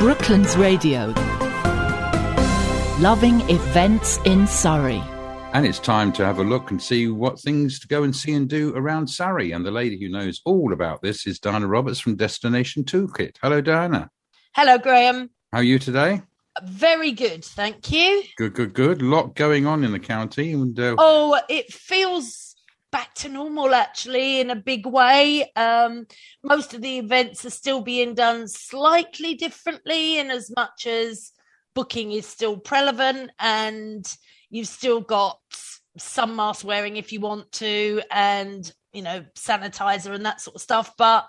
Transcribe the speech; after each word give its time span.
Brooklands 0.00 0.56
Radio. 0.56 1.12
Loving 3.00 3.42
events 3.50 4.16
in 4.24 4.46
Surrey. 4.46 5.02
And 5.52 5.66
it's 5.66 5.78
time 5.78 6.10
to 6.12 6.24
have 6.24 6.38
a 6.38 6.42
look 6.42 6.70
and 6.70 6.82
see 6.82 7.08
what 7.08 7.38
things 7.38 7.78
to 7.80 7.86
go 7.86 8.02
and 8.02 8.16
see 8.16 8.32
and 8.32 8.48
do 8.48 8.74
around 8.74 9.08
Surrey. 9.08 9.52
And 9.52 9.62
the 9.62 9.70
lady 9.70 10.00
who 10.00 10.08
knows 10.08 10.40
all 10.46 10.72
about 10.72 11.02
this 11.02 11.26
is 11.26 11.38
Diana 11.38 11.66
Roberts 11.66 12.00
from 12.00 12.16
Destination 12.16 12.82
Toolkit. 12.82 13.36
Hello, 13.42 13.60
Diana. 13.60 14.08
Hello, 14.54 14.78
Graham. 14.78 15.28
How 15.52 15.58
are 15.58 15.62
you 15.62 15.78
today? 15.78 16.22
Very 16.64 17.12
good, 17.12 17.44
thank 17.44 17.92
you. 17.92 18.22
Good, 18.38 18.54
good, 18.54 18.72
good. 18.72 19.02
A 19.02 19.04
lot 19.04 19.36
going 19.36 19.66
on 19.66 19.84
in 19.84 19.92
the 19.92 20.00
county. 20.00 20.52
And, 20.52 20.80
uh... 20.80 20.94
Oh, 20.96 21.38
it 21.50 21.70
feels 21.70 22.49
back 22.92 23.14
to 23.14 23.28
normal 23.28 23.74
actually 23.74 24.40
in 24.40 24.50
a 24.50 24.56
big 24.56 24.86
way. 24.86 25.50
Um, 25.54 26.06
most 26.42 26.74
of 26.74 26.82
the 26.82 26.98
events 26.98 27.44
are 27.44 27.50
still 27.50 27.80
being 27.80 28.14
done 28.14 28.48
slightly 28.48 29.34
differently, 29.34 30.18
in 30.18 30.30
as 30.30 30.50
much 30.56 30.86
as 30.86 31.32
booking 31.74 32.12
is 32.12 32.26
still 32.26 32.56
prevalent 32.56 33.30
and 33.38 34.04
you've 34.50 34.68
still 34.68 35.00
got 35.00 35.38
some 35.96 36.36
mask 36.36 36.64
wearing 36.64 36.96
if 36.96 37.12
you 37.12 37.20
want 37.20 37.50
to, 37.52 38.02
and 38.10 38.72
you 38.92 39.02
know 39.02 39.24
sanitizer 39.36 40.14
and 40.14 40.26
that 40.26 40.40
sort 40.40 40.56
of 40.56 40.62
stuff. 40.62 40.92
But 40.96 41.28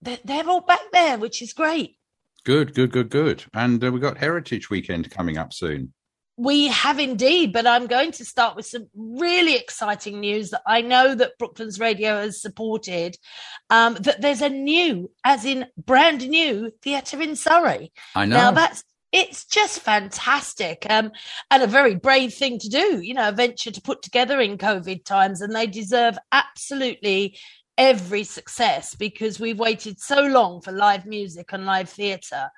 they're, 0.00 0.18
they're 0.24 0.48
all 0.48 0.60
back 0.60 0.82
there, 0.92 1.18
which 1.18 1.42
is 1.42 1.52
great. 1.52 1.96
Good, 2.44 2.74
good, 2.74 2.90
good, 2.90 3.10
good. 3.10 3.44
And 3.54 3.82
uh, 3.84 3.92
we've 3.92 4.02
got 4.02 4.18
Heritage 4.18 4.68
Weekend 4.68 5.10
coming 5.10 5.38
up 5.38 5.52
soon. 5.52 5.92
We 6.36 6.68
have 6.68 6.98
indeed, 6.98 7.52
but 7.52 7.66
I'm 7.66 7.86
going 7.86 8.12
to 8.12 8.24
start 8.24 8.56
with 8.56 8.66
some 8.66 8.88
really 8.94 9.54
exciting 9.54 10.20
news 10.20 10.50
that 10.50 10.62
I 10.66 10.80
know 10.80 11.14
that 11.14 11.38
Brooklands 11.38 11.78
Radio 11.78 12.20
has 12.20 12.40
supported. 12.40 13.16
Um, 13.68 13.94
that 14.00 14.20
there's 14.22 14.40
a 14.40 14.48
new, 14.48 15.10
as 15.24 15.44
in 15.44 15.66
brand 15.76 16.28
new, 16.28 16.72
theatre 16.82 17.20
in 17.20 17.36
Surrey. 17.36 17.92
I 18.14 18.24
know. 18.24 18.36
Now 18.36 18.50
that's 18.52 18.82
it's 19.12 19.44
just 19.44 19.80
fantastic 19.80 20.86
um, 20.88 21.12
and 21.50 21.62
a 21.62 21.66
very 21.66 21.94
brave 21.94 22.32
thing 22.32 22.58
to 22.58 22.68
do, 22.68 23.00
you 23.02 23.12
know, 23.12 23.28
a 23.28 23.32
venture 23.32 23.70
to 23.70 23.80
put 23.82 24.00
together 24.00 24.40
in 24.40 24.56
COVID 24.56 25.04
times. 25.04 25.42
And 25.42 25.54
they 25.54 25.66
deserve 25.66 26.16
absolutely 26.32 27.38
every 27.76 28.24
success 28.24 28.94
because 28.94 29.38
we've 29.38 29.58
waited 29.58 30.00
so 30.00 30.22
long 30.22 30.62
for 30.62 30.72
live 30.72 31.04
music 31.04 31.52
and 31.52 31.66
live 31.66 31.90
theatre 31.90 32.50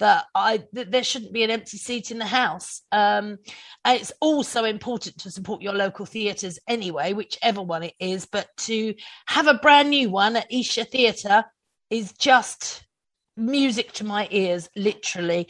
that 0.00 0.24
I 0.34 0.64
that 0.72 0.90
there 0.90 1.04
shouldn't 1.04 1.32
be 1.32 1.44
an 1.44 1.50
empty 1.50 1.76
seat 1.76 2.10
in 2.10 2.18
the 2.18 2.26
house. 2.26 2.82
Um, 2.90 3.38
and 3.84 4.00
it's 4.00 4.12
also 4.20 4.64
important 4.64 5.18
to 5.18 5.30
support 5.30 5.62
your 5.62 5.74
local 5.74 6.06
theatres 6.06 6.58
anyway, 6.66 7.12
whichever 7.12 7.62
one 7.62 7.84
it 7.84 7.94
is. 8.00 8.26
But 8.26 8.48
to 8.58 8.94
have 9.26 9.46
a 9.46 9.54
brand 9.54 9.90
new 9.90 10.10
one 10.10 10.36
at 10.36 10.52
Esher 10.52 10.84
Theatre 10.84 11.44
is 11.90 12.12
just 12.12 12.84
music 13.36 13.92
to 13.92 14.04
my 14.04 14.26
ears, 14.30 14.68
literally. 14.74 15.48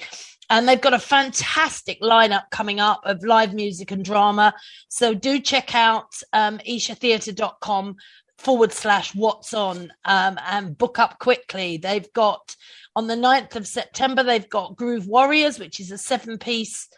And 0.50 0.68
they've 0.68 0.80
got 0.80 0.94
a 0.94 0.98
fantastic 0.98 2.00
lineup 2.02 2.50
coming 2.50 2.80
up 2.80 3.02
of 3.04 3.22
live 3.24 3.54
music 3.54 3.92
and 3.92 4.04
drama. 4.04 4.52
So 4.88 5.14
do 5.14 5.40
check 5.40 5.76
out 5.76 6.08
um, 6.32 6.58
eshertheatre.com 6.68 7.94
forward 8.40 8.72
slash 8.72 9.14
what's 9.14 9.54
on 9.54 9.92
um, 10.04 10.38
and 10.46 10.76
book 10.76 10.98
up 10.98 11.18
quickly. 11.18 11.76
They've 11.76 12.12
got 12.12 12.56
on 12.96 13.06
the 13.06 13.14
9th 13.14 13.56
of 13.56 13.66
September, 13.66 14.22
they've 14.22 14.48
got 14.48 14.76
Groove 14.76 15.06
Warriors, 15.06 15.58
which 15.58 15.78
is 15.78 15.90
a 15.90 15.98
seven 15.98 16.38
piece 16.38 16.88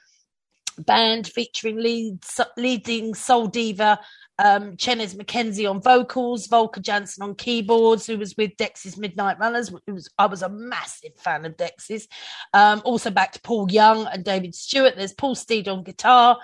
band 0.79 1.27
featuring 1.27 1.77
lead, 1.77 2.19
leading 2.57 3.15
soul 3.15 3.47
diva 3.47 4.01
um, 4.39 4.77
Chenez 4.77 5.15
McKenzie 5.15 5.71
on 5.71 5.81
vocals, 5.81 6.47
Volker 6.47 6.81
Jansen 6.81 7.23
on 7.23 7.35
keyboards, 7.35 8.07
who 8.07 8.19
was 8.19 8.37
with 8.37 8.57
Dexys 8.57 8.99
Midnight 8.99 9.39
Runners. 9.39 9.71
Was, 9.87 10.09
I 10.19 10.27
was 10.27 10.43
a 10.43 10.49
massive 10.49 11.13
fan 11.19 11.45
of 11.45 11.57
Dexys. 11.57 12.07
Um, 12.53 12.83
also 12.85 13.11
back 13.11 13.33
to 13.33 13.41
Paul 13.43 13.71
Young 13.71 14.07
and 14.07 14.25
David 14.25 14.55
Stewart. 14.55 14.97
There's 14.97 15.13
Paul 15.13 15.35
Steed 15.35 15.69
on 15.69 15.85
guitar. 15.85 16.39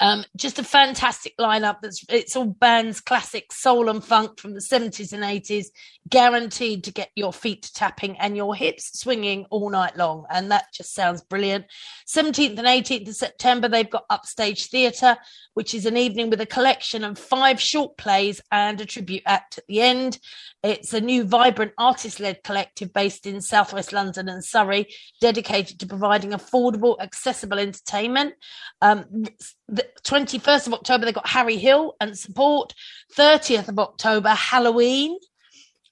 Um, 0.00 0.24
just 0.34 0.58
a 0.58 0.64
fantastic 0.64 1.36
lineup. 1.38 1.76
That's 1.82 2.04
it's 2.08 2.34
all 2.34 2.46
bands, 2.46 3.00
classic 3.00 3.52
soul 3.52 3.90
and 3.90 4.02
funk 4.02 4.40
from 4.40 4.54
the 4.54 4.60
70s 4.60 5.12
and 5.12 5.22
80s, 5.22 5.66
guaranteed 6.08 6.84
to 6.84 6.92
get 6.92 7.10
your 7.14 7.34
feet 7.34 7.70
tapping 7.74 8.18
and 8.18 8.34
your 8.36 8.54
hips 8.54 8.98
swinging 8.98 9.44
all 9.50 9.68
night 9.68 9.96
long. 9.96 10.24
And 10.30 10.50
that 10.50 10.72
just 10.72 10.94
sounds 10.94 11.22
brilliant. 11.22 11.66
17th 12.08 12.58
and 12.58 12.66
18th 12.66 13.08
of 13.08 13.14
September, 13.14 13.68
they've 13.68 13.88
got 13.88 14.06
Upstage 14.08 14.66
Theatre, 14.66 15.16
which 15.52 15.74
is 15.74 15.84
an 15.84 15.98
evening 15.98 16.30
with 16.30 16.40
a 16.40 16.46
collection 16.46 17.04
of 17.04 17.18
five 17.18 17.60
short 17.60 17.98
plays 17.98 18.40
and 18.50 18.80
a 18.80 18.86
tribute 18.86 19.22
act 19.26 19.58
at 19.58 19.66
the 19.66 19.82
end. 19.82 20.18
It's 20.62 20.94
a 20.94 21.00
new, 21.00 21.24
vibrant, 21.24 21.72
artist 21.78 22.20
led 22.20 22.42
collective 22.42 22.92
based 22.92 23.26
in 23.26 23.40
southwest 23.40 23.92
London 23.92 24.28
and 24.28 24.44
Surrey, 24.44 24.86
dedicated 25.20 25.78
to 25.80 25.86
providing 25.86 26.30
affordable, 26.30 27.00
accessible 27.00 27.58
entertainment. 27.58 28.34
Um, 28.80 29.24
the 29.70 29.86
21st 30.04 30.66
of 30.66 30.74
October, 30.74 31.04
they've 31.04 31.14
got 31.14 31.28
Harry 31.28 31.56
Hill 31.56 31.94
and 32.00 32.18
support. 32.18 32.74
30th 33.16 33.68
of 33.68 33.78
October, 33.78 34.30
Halloween. 34.30 35.16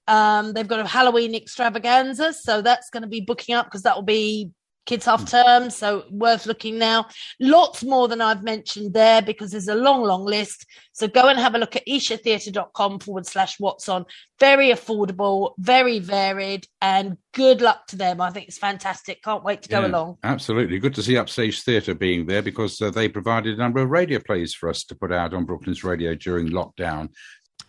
Um, 0.06 0.52
they've 0.52 0.66
got 0.66 0.80
a 0.80 0.86
Halloween 0.86 1.34
extravaganza, 1.34 2.32
so 2.32 2.62
that's 2.62 2.90
going 2.90 3.02
to 3.02 3.08
be 3.08 3.20
booking 3.20 3.54
up 3.54 3.66
because 3.66 3.82
that 3.82 3.94
will 3.94 4.02
be 4.02 4.50
kids 4.88 5.04
half 5.04 5.30
term, 5.30 5.68
so 5.70 6.04
worth 6.10 6.46
looking 6.46 6.78
now. 6.78 7.06
Lots 7.38 7.84
more 7.84 8.08
than 8.08 8.20
I've 8.20 8.42
mentioned 8.42 8.94
there 8.94 9.20
because 9.20 9.50
there's 9.50 9.68
a 9.68 9.74
long, 9.74 10.02
long 10.02 10.24
list. 10.24 10.66
So 10.92 11.06
go 11.06 11.28
and 11.28 11.38
have 11.38 11.54
a 11.54 11.58
look 11.58 11.76
at 11.76 11.86
eshertheatre.com 11.86 13.00
forward 13.00 13.26
slash 13.26 13.60
what's 13.60 13.88
on. 13.88 14.06
Very 14.40 14.70
affordable, 14.70 15.52
very 15.58 15.98
varied, 15.98 16.66
and 16.80 17.18
good 17.34 17.60
luck 17.60 17.86
to 17.88 17.96
them. 17.96 18.20
I 18.20 18.30
think 18.30 18.48
it's 18.48 18.58
fantastic. 18.58 19.22
Can't 19.22 19.44
wait 19.44 19.62
to 19.62 19.68
go 19.68 19.80
Yeah, 19.80 19.88
along. 19.88 20.18
Absolutely. 20.24 20.78
Good 20.78 20.94
to 20.94 21.02
see 21.02 21.16
Upstage 21.16 21.62
Theatre 21.62 21.94
being 21.94 22.26
there 22.26 22.42
because 22.42 22.80
uh, 22.80 22.90
they 22.90 23.08
provided 23.08 23.54
a 23.54 23.58
number 23.58 23.80
of 23.80 23.90
radio 23.90 24.18
plays 24.18 24.54
for 24.54 24.68
us 24.68 24.84
to 24.84 24.94
put 24.94 25.12
out 25.12 25.34
on 25.34 25.44
Brooklands 25.44 25.84
Radio 25.84 26.14
during 26.14 26.48
lockdown. 26.48 27.10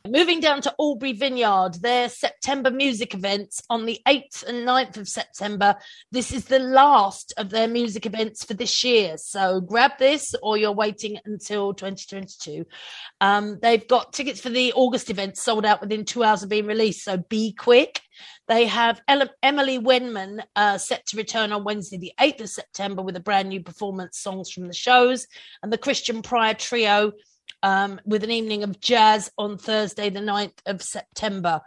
Moving 0.08 0.40
down 0.40 0.62
to 0.62 0.74
Albury 0.80 1.12
Vineyard, 1.12 1.76
their 1.82 2.08
September 2.08 2.72
music 2.72 3.14
events 3.14 3.62
on 3.70 3.86
the 3.86 4.00
8th 4.08 4.48
and 4.48 4.66
9th 4.66 4.96
of 4.96 5.10
September. 5.10 5.76
This 6.10 6.32
is 6.32 6.46
the 6.46 6.60
last 6.60 7.34
of 7.36 7.50
their 7.50 7.68
music 7.68 8.06
events 8.06 8.46
for 8.46 8.54
this 8.54 8.82
year. 8.84 9.18
So 9.18 9.60
grab 9.60 9.92
this 10.00 10.34
or 10.42 10.58
you're 10.58 10.72
waiting 10.72 11.20
until 11.26 11.74
2022. 11.74 12.66
Um, 13.20 13.60
they've 13.62 13.86
got 13.88 14.14
tickets 14.14 14.40
for 14.40 14.50
the 14.50 14.72
August 14.74 15.10
event 15.10 15.38
sold 15.38 15.66
out 15.66 15.82
within 15.82 16.06
two 16.06 16.24
hours 16.24 16.44
of 16.44 16.50
being 16.50 16.66
released. 16.66 17.04
So 17.04 17.18
be 17.18 17.52
quick. 17.52 18.00
They 18.48 18.68
have 18.68 19.02
Emily 19.08 19.80
Wenman 19.80 20.42
uh, 20.56 20.78
set 20.78 21.08
to 21.08 21.18
return 21.18 21.52
on 21.52 21.66
Wednesday, 21.66 21.98
the 21.98 22.14
8th 22.20 22.42
of 22.42 22.50
September, 22.50 23.02
with 23.02 23.18
a 23.18 23.22
brand 23.22 23.50
new 23.50 23.62
performance, 23.62 24.18
songs 24.18 24.50
from 24.50 24.68
the 24.68 24.74
shows, 24.74 25.28
and 25.62 25.74
the 25.74 25.78
Christian 25.78 26.22
Prior 26.22 26.54
Trio 26.54 27.12
um, 27.64 28.00
with 28.06 28.24
an 28.24 28.31
evening 28.31 28.64
of 28.64 28.80
jazz 28.80 29.31
on 29.38 29.58
Thursday, 29.58 30.09
the 30.09 30.20
9th 30.20 30.59
of 30.66 30.81
September. 30.81 31.62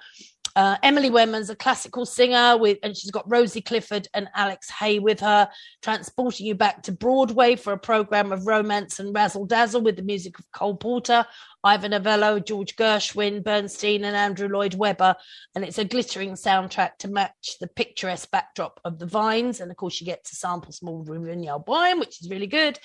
Uh, 0.54 0.76
Emily 0.82 1.08
Wenman's 1.08 1.48
a 1.48 1.56
classical 1.56 2.04
singer 2.04 2.58
with, 2.58 2.78
and 2.82 2.94
she's 2.94 3.10
got 3.10 3.30
Rosie 3.30 3.62
Clifford 3.62 4.06
and 4.12 4.28
Alex 4.34 4.69
Hay 4.69 4.98
with 4.98 5.20
her, 5.20 5.48
transporting 5.81 6.47
you 6.47 6.54
back 6.54 6.82
to 6.82 6.92
Broadway 6.92 7.56
for 7.56 7.72
a 7.72 7.78
program 7.78 8.32
of 8.32 8.47
romance 8.47 8.98
and 8.98 9.14
razzle 9.14 9.47
dazzle 9.47 9.81
with 9.81 9.97
the 9.97 10.02
music 10.02 10.38
of 10.38 10.44
Cole 10.52 10.76
Porter, 10.76 11.25
Ivor 11.64 11.88
Novello, 11.88 12.38
George 12.38 12.76
Gershwin, 12.76 13.42
Bernstein, 13.42 14.04
and 14.04 14.14
Andrew 14.14 14.48
Lloyd 14.48 14.75
Webber. 14.75 15.16
And 15.54 15.64
it's 15.64 15.78
a 15.78 15.84
glittering 15.84 16.32
soundtrack 16.32 16.98
to 16.98 17.08
match 17.08 17.56
the 17.58 17.69
picturesque 17.69 18.31
backdrop 18.31 18.78
of 18.84 18.98
the 18.98 19.06
vines. 19.06 19.60
And 19.60 19.70
of 19.70 19.78
course, 19.78 20.00
you 20.00 20.04
get 20.04 20.25
to 20.25 20.36
sample 20.36 20.72
small 20.72 21.02
vineyard 21.02 21.62
wine, 21.66 21.98
which 21.98 22.20
is 22.20 22.28
really 22.28 22.48
good. 22.48 22.78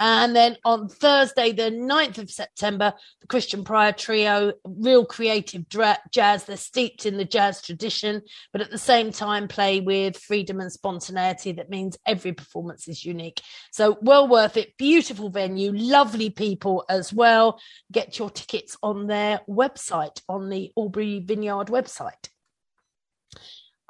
And 0.00 0.34
then 0.34 0.56
on 0.64 0.88
Thursday, 0.88 1.52
the 1.52 1.70
9th 1.70 2.16
of 2.16 2.30
September, 2.30 2.94
the 3.20 3.26
Christian 3.26 3.64
Prior 3.64 3.92
Trio, 3.92 4.54
real 4.64 5.04
creative 5.04 5.68
dra- 5.68 5.98
jazz. 6.10 6.44
They're 6.44 6.56
steeped 6.56 7.04
in 7.04 7.18
the 7.18 7.26
jazz 7.26 7.60
tradition, 7.60 8.22
but 8.50 8.62
at 8.62 8.70
the 8.70 8.78
same 8.78 9.12
time, 9.12 9.46
play 9.46 9.80
with 9.80 10.16
freedom 10.16 10.58
and 10.58 10.72
spontaneity. 10.72 11.52
That 11.52 11.68
means 11.68 11.98
every 12.06 12.32
performance 12.32 12.88
is 12.88 13.04
unique. 13.04 13.42
So, 13.72 13.98
well 14.00 14.26
worth 14.26 14.56
it. 14.56 14.78
Beautiful 14.78 15.28
venue, 15.28 15.70
lovely 15.72 16.30
people 16.30 16.86
as 16.88 17.12
well. 17.12 17.60
Get 17.92 18.18
your 18.18 18.30
tickets 18.30 18.78
on 18.82 19.06
their 19.06 19.40
website, 19.46 20.22
on 20.30 20.48
the 20.48 20.72
Albury 20.78 21.20
Vineyard 21.20 21.66
website. 21.66 22.30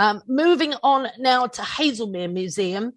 Um, 0.01 0.23
moving 0.27 0.75
on 0.83 1.09
now 1.19 1.47
to 1.47 1.63
Haslemere 1.63 2.33
Museum. 2.33 2.95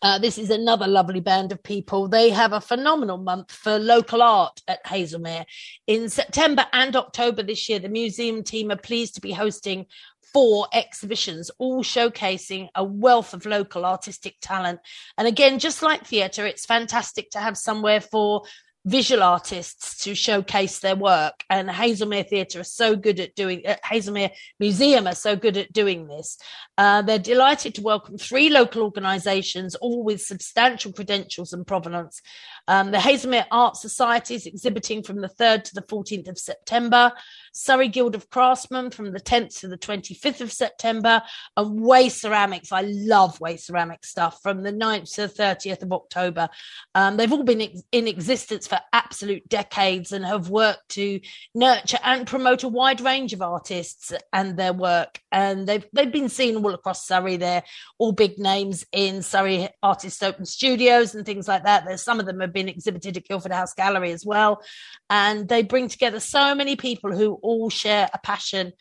Uh, 0.00 0.18
this 0.18 0.38
is 0.38 0.50
another 0.50 0.86
lovely 0.86 1.20
band 1.20 1.50
of 1.50 1.62
people. 1.62 2.06
They 2.06 2.30
have 2.30 2.52
a 2.52 2.60
phenomenal 2.60 3.18
month 3.18 3.50
for 3.50 3.78
local 3.78 4.22
art 4.22 4.60
at 4.68 4.84
Haslemere. 4.84 5.44
In 5.88 6.08
September 6.08 6.66
and 6.72 6.94
October 6.94 7.42
this 7.42 7.68
year, 7.68 7.80
the 7.80 7.88
museum 7.88 8.44
team 8.44 8.70
are 8.70 8.76
pleased 8.76 9.16
to 9.16 9.20
be 9.20 9.32
hosting 9.32 9.86
four 10.32 10.68
exhibitions, 10.72 11.50
all 11.58 11.82
showcasing 11.82 12.68
a 12.74 12.84
wealth 12.84 13.34
of 13.34 13.46
local 13.46 13.84
artistic 13.84 14.36
talent. 14.40 14.78
And 15.16 15.26
again, 15.26 15.58
just 15.58 15.82
like 15.82 16.06
theatre, 16.06 16.46
it's 16.46 16.66
fantastic 16.66 17.30
to 17.30 17.40
have 17.40 17.56
somewhere 17.56 18.00
for 18.00 18.42
visual 18.84 19.22
artists 19.22 20.04
to 20.04 20.14
showcase 20.14 20.78
their 20.78 20.96
work. 20.96 21.44
And 21.50 21.68
Haslemere 21.68 22.28
Theatre 22.28 22.60
are 22.60 22.64
so 22.64 22.96
good 22.96 23.20
at 23.20 23.34
doing, 23.34 23.62
uh, 23.66 23.76
Haslemere 23.84 24.30
Museum 24.58 25.06
are 25.06 25.14
so 25.14 25.36
good 25.36 25.56
at 25.56 25.72
doing 25.72 26.06
this. 26.06 26.38
Uh, 26.76 27.02
they're 27.02 27.18
delighted 27.18 27.74
to 27.74 27.82
welcome 27.82 28.16
three 28.16 28.48
local 28.48 28.82
organisations, 28.82 29.74
all 29.74 30.02
with 30.02 30.20
substantial 30.20 30.92
credentials 30.92 31.52
and 31.52 31.66
provenance. 31.66 32.22
Um, 32.66 32.90
the 32.90 32.98
Haslemere 32.98 33.46
Art 33.50 33.76
Society 33.76 34.34
is 34.34 34.46
exhibiting 34.46 35.02
from 35.02 35.20
the 35.20 35.28
3rd 35.28 35.64
to 35.64 35.74
the 35.74 35.82
14th 35.82 36.28
of 36.28 36.38
September. 36.38 37.12
Surrey 37.52 37.88
Guild 37.88 38.14
of 38.14 38.30
Craftsmen 38.30 38.90
from 38.90 39.12
the 39.12 39.20
10th 39.20 39.60
to 39.60 39.68
the 39.68 39.78
25th 39.78 40.40
of 40.40 40.52
September, 40.52 41.22
and 41.56 41.80
Way 41.80 42.08
Ceramics. 42.08 42.70
I 42.70 42.82
love 42.82 43.40
Way 43.40 43.56
Ceramics 43.56 44.10
stuff 44.10 44.40
from 44.42 44.62
the 44.62 44.72
9th 44.72 45.14
to 45.14 45.26
the 45.26 45.42
30th 45.42 45.82
of 45.82 45.92
October. 45.92 46.48
Um, 46.94 47.16
they've 47.16 47.32
all 47.32 47.42
been 47.42 47.62
ex- 47.62 47.82
in 47.90 48.06
existence 48.06 48.67
for 48.68 48.78
absolute 48.92 49.48
decades 49.48 50.12
and 50.12 50.24
have 50.24 50.50
worked 50.50 50.90
to 50.90 51.20
nurture 51.54 51.98
and 52.04 52.26
promote 52.26 52.62
a 52.62 52.68
wide 52.68 53.00
range 53.00 53.32
of 53.32 53.42
artists 53.42 54.12
and 54.32 54.56
their 54.56 54.72
work. 54.72 55.20
And 55.32 55.66
they've 55.66 55.84
they've 55.92 56.12
been 56.12 56.28
seen 56.28 56.56
all 56.56 56.74
across 56.74 57.06
Surrey. 57.06 57.36
They're 57.36 57.64
all 57.98 58.12
big 58.12 58.38
names 58.38 58.84
in 58.92 59.22
Surrey 59.22 59.68
Artists 59.82 60.22
Open 60.22 60.44
Studios 60.44 61.14
and 61.14 61.24
things 61.24 61.48
like 61.48 61.64
that. 61.64 61.84
There's 61.84 62.02
some 62.02 62.20
of 62.20 62.26
them 62.26 62.40
have 62.40 62.52
been 62.52 62.68
exhibited 62.68 63.16
at 63.16 63.26
Guildford 63.26 63.52
House 63.52 63.74
Gallery 63.74 64.12
as 64.12 64.24
well. 64.24 64.62
And 65.10 65.48
they 65.48 65.62
bring 65.62 65.88
together 65.88 66.20
so 66.20 66.54
many 66.54 66.76
people 66.76 67.16
who 67.16 67.34
all 67.42 67.70
share 67.70 68.08
a 68.12 68.18
passion 68.18 68.72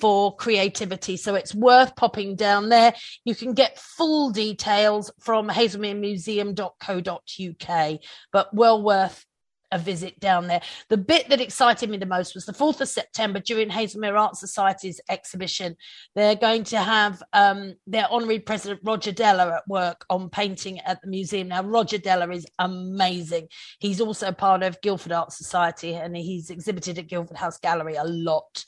for 0.00 0.34
creativity. 0.36 1.16
So 1.16 1.34
it's 1.34 1.54
worth 1.54 1.96
popping 1.96 2.36
down 2.36 2.68
there. 2.68 2.94
You 3.24 3.34
can 3.34 3.54
get 3.54 3.78
full 3.78 4.30
details 4.30 5.10
from 5.20 5.48
haslemeremuseum.co.uk, 5.48 8.00
but 8.32 8.54
well 8.54 8.82
worth 8.82 9.24
a 9.72 9.78
visit 9.78 10.20
down 10.20 10.46
there. 10.46 10.60
The 10.88 10.96
bit 10.96 11.28
that 11.30 11.40
excited 11.40 11.90
me 11.90 11.96
the 11.96 12.06
most 12.06 12.34
was 12.34 12.44
the 12.44 12.52
4th 12.52 12.80
of 12.80 12.88
September 12.88 13.40
during 13.40 13.70
Haslemere 13.70 14.18
Art 14.18 14.36
Society's 14.36 15.00
exhibition. 15.08 15.76
They're 16.14 16.36
going 16.36 16.64
to 16.64 16.78
have 16.78 17.22
um, 17.32 17.74
their 17.86 18.06
honorary 18.10 18.38
president, 18.38 18.80
Roger 18.84 19.12
Dellar, 19.12 19.56
at 19.56 19.66
work 19.66 20.04
on 20.10 20.28
painting 20.28 20.78
at 20.80 21.00
the 21.02 21.08
museum. 21.08 21.48
Now, 21.48 21.62
Roger 21.62 21.98
Dellar 21.98 22.32
is 22.34 22.46
amazing. 22.58 23.48
He's 23.80 24.00
also 24.00 24.30
part 24.30 24.62
of 24.62 24.80
Guildford 24.82 25.12
Art 25.12 25.32
Society 25.32 25.94
and 25.94 26.16
he's 26.16 26.50
exhibited 26.50 26.98
at 26.98 27.08
Guildford 27.08 27.38
House 27.38 27.58
Gallery 27.58 27.96
a 27.96 28.04
lot. 28.04 28.64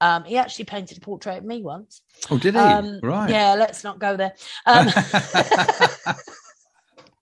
Um, 0.00 0.24
he 0.24 0.36
actually 0.36 0.64
painted 0.64 0.98
a 0.98 1.00
portrait 1.00 1.38
of 1.38 1.44
me 1.44 1.62
once. 1.62 2.02
Oh, 2.28 2.36
did 2.36 2.54
he? 2.54 2.60
Um, 2.60 2.98
right. 3.02 3.30
Yeah, 3.30 3.54
let's 3.54 3.84
not 3.84 4.00
go 4.00 4.16
there. 4.16 4.34
Um, 4.66 4.88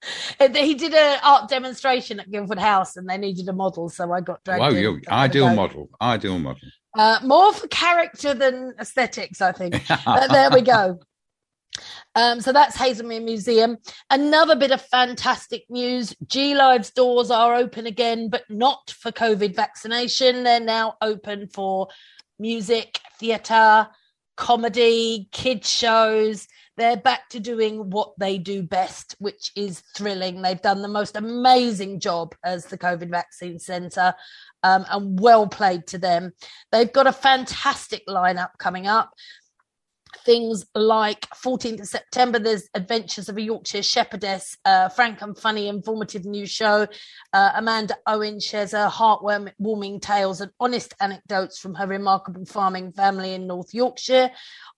he 0.39 0.75
did 0.75 0.95
an 0.95 1.21
art 1.23 1.49
demonstration 1.49 2.21
at 2.21 2.31
Guildford 2.31 2.59
House, 2.59 2.97
and 2.97 3.09
they 3.09 3.19
needed 3.19 3.49
a 3.49 3.53
model, 3.53 3.89
so 3.89 4.13
I 4.13 4.21
got 4.21 4.43
dragged. 4.45 4.61
Wow, 4.61 4.71
you 4.71 5.01
ideal 5.09 5.55
model. 5.55 5.91
Ideal 6.01 6.39
model. 6.39 6.61
Uh, 6.97 7.19
more 7.23 7.53
for 7.53 7.69
character 7.69 8.35
than 8.35 8.75
aesthetics, 8.81 9.41
I 9.41 9.53
think. 9.53 9.81
but 10.05 10.29
there 10.29 10.51
we 10.51 10.63
go. 10.63 11.01
Um, 12.17 12.41
so 12.41 12.53
that's 12.53 12.77
Haslemere 12.77 13.23
Museum. 13.23 13.79
Another 14.11 14.57
bit 14.57 14.73
of 14.73 14.83
fantastic 14.83 15.65
news 15.71 16.13
G 16.27 16.57
Live's 16.57 16.91
doors 16.91 17.31
are 17.31 17.55
open 17.55 17.87
again, 17.87 18.29
but 18.29 18.43
not 18.51 18.91
for 18.99 19.13
COVID 19.13 19.55
vaccination. 19.55 20.43
They're 20.43 20.59
now 20.59 20.97
open 21.01 21.47
for 21.47 21.87
music, 22.41 22.99
theatre, 23.21 23.89
comedy, 24.41 25.29
kids' 25.33 25.69
shows. 25.71 26.49
They're 26.79 26.97
back 26.97 27.29
to 27.29 27.41
doing 27.41 27.91
what 27.91 28.15
they 28.19 28.39
do 28.39 28.63
best, 28.63 29.15
which 29.19 29.53
is 29.55 29.81
thrilling. 29.95 30.41
They've 30.41 30.61
done 30.61 30.81
the 30.81 30.89
most 30.89 31.15
amazing 31.15 32.01
job 32.01 32.35
as 32.43 32.65
the 32.65 32.79
COVID 32.79 33.11
vaccine 33.11 33.59
centre. 33.59 34.15
Um, 34.63 34.85
and 34.91 35.19
well 35.21 35.47
played 35.47 35.87
to 35.89 35.99
them. 35.99 36.33
They've 36.71 36.93
got 36.93 37.07
a 37.07 37.13
fantastic 37.13 38.07
lineup 38.07 38.51
coming 38.59 38.87
up 38.87 39.11
things 40.25 40.65
like 40.75 41.29
14th 41.31 41.81
of 41.81 41.87
September, 41.87 42.39
there's 42.39 42.69
Adventures 42.75 43.29
of 43.29 43.37
a 43.37 43.43
Yorkshire 43.43 43.83
Shepherdess, 43.83 44.57
uh, 44.65 44.89
frank 44.89 45.23
and 45.23 45.37
funny, 45.37 45.69
informative 45.69 46.25
news 46.25 46.51
show. 46.51 46.87
Uh, 47.33 47.53
Amanda 47.55 47.97
Owen 48.07 48.41
shares 48.41 48.73
her 48.73 48.89
heartwarming 48.89 50.03
tales 50.03 50.41
and 50.41 50.51
honest 50.61 50.95
anecdotes 51.01 51.59
from 51.59 51.75
her 51.75 51.87
remarkable 51.87 52.45
farming 52.45 52.93
family 52.93 53.35
in 53.35 53.47
North 53.47 53.73
Yorkshire. 53.75 54.31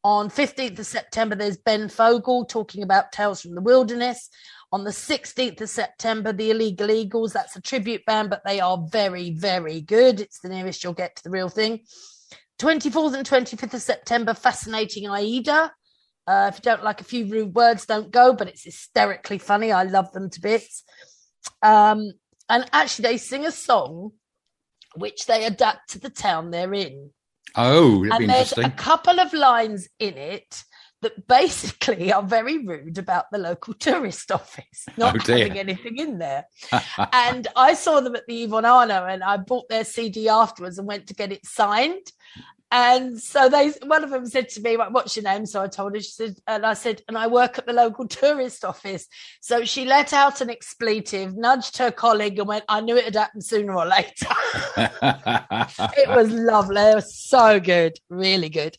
On 0.04 0.28
15th 0.28 0.78
of 0.78 0.86
September, 0.86 1.34
there's 1.34 1.58
Ben 1.58 1.88
Fogle 1.88 2.44
talking 2.44 2.82
about 2.82 3.12
Tales 3.12 3.42
from 3.42 3.54
the 3.54 3.60
Wilderness. 3.60 4.28
On 4.72 4.84
the 4.84 4.90
16th 4.90 5.60
of 5.60 5.68
September, 5.68 6.32
the 6.32 6.50
Illegal 6.50 6.90
Eagles, 6.90 7.34
that's 7.34 7.56
a 7.56 7.60
tribute 7.60 8.04
band, 8.06 8.30
but 8.30 8.42
they 8.46 8.58
are 8.58 8.78
very, 8.90 9.30
very 9.30 9.82
good. 9.82 10.18
It's 10.18 10.40
the 10.40 10.48
nearest 10.48 10.82
you'll 10.82 10.94
get 10.94 11.16
to 11.16 11.22
the 11.22 11.30
real 11.30 11.50
thing. 11.50 11.80
24th 12.62 13.14
and 13.14 13.28
25th 13.28 13.74
of 13.74 13.82
September, 13.82 14.34
Fascinating 14.34 15.08
Aida. 15.08 15.72
Uh, 16.28 16.48
if 16.52 16.58
you 16.58 16.62
don't 16.62 16.84
like 16.84 17.00
a 17.00 17.04
few 17.04 17.26
rude 17.26 17.54
words, 17.56 17.86
don't 17.86 18.12
go, 18.12 18.32
but 18.32 18.46
it's 18.46 18.62
hysterically 18.62 19.38
funny. 19.38 19.72
I 19.72 19.82
love 19.82 20.12
them 20.12 20.30
to 20.30 20.40
bits. 20.40 20.84
Um, 21.60 22.12
and 22.48 22.64
actually, 22.72 23.02
they 23.02 23.16
sing 23.16 23.44
a 23.44 23.50
song 23.50 24.12
which 24.94 25.26
they 25.26 25.44
adapt 25.44 25.90
to 25.90 25.98
the 25.98 26.10
town 26.10 26.50
they're 26.50 26.72
in. 26.72 27.10
Oh, 27.56 28.04
and 28.04 28.30
there's 28.30 28.56
a 28.56 28.70
couple 28.70 29.18
of 29.18 29.32
lines 29.32 29.88
in 29.98 30.16
it 30.16 30.62
that 31.02 31.26
basically 31.28 32.12
are 32.12 32.22
very 32.22 32.58
rude 32.58 32.98
about 32.98 33.26
the 33.30 33.38
local 33.38 33.74
tourist 33.74 34.32
office 34.32 34.86
not 34.96 35.16
oh 35.16 35.32
having 35.32 35.58
anything 35.58 35.98
in 35.98 36.18
there. 36.18 36.46
and 37.12 37.46
I 37.54 37.74
saw 37.74 38.00
them 38.00 38.16
at 38.16 38.26
the 38.26 38.44
Yvonne 38.44 38.64
Arnaud 38.64 39.06
and 39.06 39.22
I 39.22 39.36
bought 39.36 39.68
their 39.68 39.84
CD 39.84 40.28
afterwards 40.28 40.78
and 40.78 40.88
went 40.88 41.08
to 41.08 41.14
get 41.14 41.32
it 41.32 41.44
signed. 41.44 42.12
And 42.72 43.20
so 43.20 43.50
they, 43.50 43.68
one 43.84 44.02
of 44.02 44.08
them 44.08 44.26
said 44.26 44.48
to 44.50 44.62
me, 44.62 44.78
"What's 44.78 45.14
your 45.14 45.24
name?" 45.24 45.44
So 45.44 45.62
I 45.62 45.68
told 45.68 45.94
her. 45.94 46.00
She 46.00 46.10
said, 46.10 46.36
and 46.46 46.64
I 46.64 46.72
said, 46.72 47.02
"And 47.06 47.18
I 47.18 47.26
work 47.26 47.58
at 47.58 47.66
the 47.66 47.74
local 47.74 48.08
tourist 48.08 48.64
office." 48.64 49.06
So 49.42 49.64
she 49.64 49.84
let 49.84 50.14
out 50.14 50.40
an 50.40 50.48
expletive, 50.48 51.36
nudged 51.36 51.76
her 51.76 51.90
colleague, 51.90 52.38
and 52.38 52.48
went, 52.48 52.64
"I 52.70 52.80
knew 52.80 52.96
it 52.96 53.04
had 53.04 53.14
happened 53.14 53.44
sooner 53.44 53.76
or 53.76 53.84
later." 53.84 54.26
it 54.78 56.08
was 56.08 56.30
lovely. 56.30 56.80
It 56.80 56.94
was 56.94 57.14
so 57.14 57.60
good, 57.60 57.98
really 58.08 58.48
good. 58.48 58.78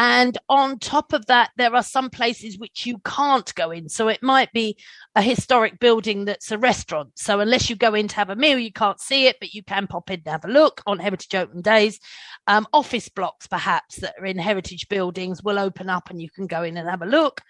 And 0.00 0.38
on 0.48 0.78
top 0.78 1.12
of 1.12 1.26
that, 1.26 1.50
there 1.56 1.74
are 1.74 1.82
some 1.82 2.08
places 2.08 2.56
which 2.56 2.86
you 2.86 2.98
can't 2.98 3.52
go 3.56 3.72
in. 3.72 3.88
So 3.88 4.06
it 4.06 4.22
might 4.22 4.52
be 4.52 4.76
a 5.16 5.20
historic 5.20 5.80
building 5.80 6.24
that's 6.24 6.52
a 6.52 6.58
restaurant. 6.58 7.10
So 7.16 7.40
unless 7.40 7.68
you 7.68 7.74
go 7.74 7.94
in 7.94 8.06
to 8.06 8.14
have 8.14 8.30
a 8.30 8.36
meal, 8.36 8.60
you 8.60 8.72
can't 8.72 9.00
see 9.00 9.26
it, 9.26 9.38
but 9.40 9.54
you 9.54 9.64
can 9.64 9.88
pop 9.88 10.08
in 10.12 10.20
and 10.20 10.28
have 10.28 10.44
a 10.44 10.52
look 10.52 10.82
on 10.86 11.00
Heritage 11.00 11.34
Open 11.34 11.62
Days. 11.62 11.98
Um, 12.46 12.68
office 12.72 13.08
blocks, 13.08 13.48
perhaps, 13.48 13.96
that 13.96 14.14
are 14.20 14.26
in 14.26 14.38
heritage 14.38 14.88
buildings 14.88 15.42
will 15.42 15.58
open 15.58 15.90
up 15.90 16.10
and 16.10 16.22
you 16.22 16.30
can 16.30 16.46
go 16.46 16.62
in 16.62 16.76
and 16.76 16.88
have 16.88 17.02
a 17.02 17.06
look. 17.06 17.40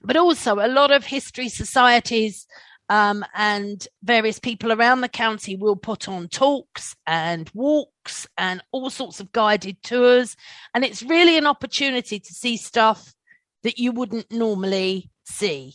But 0.00 0.16
also, 0.16 0.60
a 0.60 0.68
lot 0.68 0.92
of 0.92 1.06
history 1.06 1.48
societies 1.48 2.46
um, 2.88 3.24
and 3.34 3.86
various 4.02 4.38
people 4.38 4.72
around 4.72 5.00
the 5.00 5.08
county 5.08 5.56
will 5.56 5.76
put 5.76 6.08
on 6.08 6.28
talks 6.28 6.96
and 7.06 7.50
walks 7.54 8.26
and 8.36 8.62
all 8.72 8.90
sorts 8.90 9.20
of 9.20 9.32
guided 9.32 9.82
tours. 9.82 10.36
And 10.74 10.84
it's 10.84 11.02
really 11.02 11.36
an 11.36 11.46
opportunity 11.46 12.18
to 12.18 12.34
see 12.34 12.56
stuff 12.56 13.14
that 13.62 13.78
you 13.78 13.92
wouldn't 13.92 14.32
normally 14.32 15.10
see. 15.24 15.74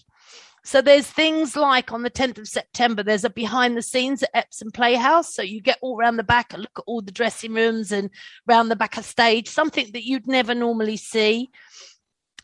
So 0.65 0.81
there's 0.81 1.07
things 1.07 1.57
like 1.57 1.91
on 1.91 2.03
the 2.03 2.09
10th 2.09 2.37
of 2.37 2.47
September, 2.47 3.03
there's 3.03 3.25
a 3.25 3.29
behind 3.29 3.75
the 3.75 3.81
scenes 3.81 4.23
at 4.23 4.29
Epsom 4.33 4.71
Playhouse. 4.71 5.35
So 5.35 5.41
you 5.41 5.61
get 5.61 5.77
all 5.81 5.99
around 5.99 6.15
the 6.15 6.23
back 6.23 6.53
and 6.53 6.61
look 6.61 6.79
at 6.79 6.85
all 6.87 7.01
the 7.01 7.11
dressing 7.11 7.53
rooms 7.53 7.91
and 7.91 8.09
round 8.47 8.71
the 8.71 8.77
back 8.77 8.97
of 8.97 9.03
stage, 9.03 9.49
something 9.49 9.91
that 9.91 10.05
you'd 10.05 10.25
never 10.25 10.55
normally 10.55 10.95
see. 10.95 11.51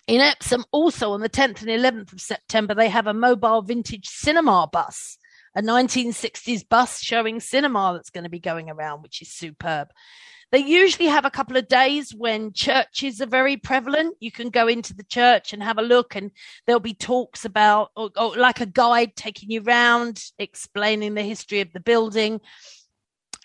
In 0.10 0.22
Epsom, 0.22 0.66
also 0.72 1.12
on 1.12 1.22
the 1.22 1.30
10th 1.30 1.62
and 1.62 1.70
11th 1.70 2.14
of 2.14 2.20
September, 2.20 2.74
they 2.74 2.90
have 2.90 3.06
a 3.06 3.14
mobile 3.14 3.62
vintage 3.62 4.08
cinema 4.08 4.68
bus, 4.74 5.20
a 5.54 5.62
1960s 5.62 6.68
bus 6.68 7.00
showing 7.00 7.40
cinema 7.40 7.92
that's 7.94 8.10
going 8.10 8.24
to 8.24 8.30
be 8.30 8.40
going 8.40 8.72
around, 8.72 9.04
which 9.04 9.22
is 9.22 9.32
superb. 9.32 9.90
They 10.52 10.66
usually 10.66 11.10
have 11.10 11.26
a 11.26 11.30
couple 11.30 11.58
of 11.58 11.68
days 11.68 12.12
when 12.12 12.54
churches 12.54 13.22
are 13.22 13.28
very 13.28 13.56
prevalent. 13.56 14.16
You 14.20 14.32
can 14.32 14.50
go 14.50 14.68
into 14.68 14.96
the 14.96 15.04
church 15.04 15.54
and 15.54 15.62
have 15.62 15.78
a 15.78 15.84
look, 15.84 16.16
and 16.16 16.32
there'll 16.66 16.80
be 16.80 16.96
talks 16.96 17.46
about, 17.46 17.92
or, 17.96 18.10
or 18.18 18.36
like 18.36 18.62
a 18.62 18.66
guide 18.66 19.16
taking 19.16 19.52
you 19.52 19.62
around, 19.62 20.24
explaining 20.40 21.14
the 21.14 21.22
history 21.22 21.62
of 21.62 21.72
the 21.72 21.80
building. 21.80 22.42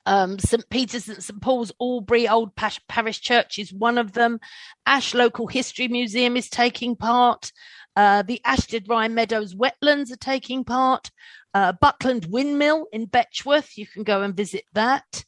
Um, 0.07 0.39
St. 0.39 0.69
Peter's 0.71 1.09
and 1.09 1.23
St. 1.23 1.41
Paul's 1.41 1.73
Albury 1.81 2.29
Old 2.29 2.55
Parish 2.57 3.21
Church 3.21 3.59
is 3.59 3.73
one 3.73 3.99
of 3.99 4.13
them. 4.13 4.39
Ash 4.87 5.15
Local 5.15 5.47
History 5.47 5.89
Museum 5.89 6.37
is 6.37 6.49
taking 6.49 6.97
part. 6.97 7.53
Uh, 7.97 8.23
the 8.23 8.41
Ashtead 8.45 8.89
Rye 8.89 9.09
Meadows 9.09 9.55
Wetlands 9.55 10.13
are 10.13 10.17
taking 10.17 10.65
part. 10.65 11.11
Uh, 11.55 11.73
Buckland 11.73 12.27
Windmill 12.27 12.87
in 12.93 13.07
Betchworth, 13.07 13.77
you 13.77 13.87
can 13.87 14.03
go 14.03 14.23
and 14.23 14.37
visit 14.37 14.65
that. 14.73 15.25